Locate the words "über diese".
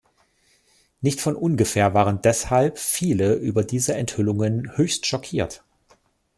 3.35-3.93